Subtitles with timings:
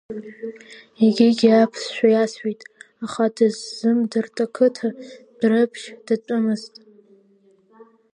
[1.03, 2.61] Егьигьы аԥсшәа иасҳәеит,
[3.05, 4.87] аха дысзымдырт, ақыҭа
[5.37, 6.73] Дәрыԥшь датәымызт.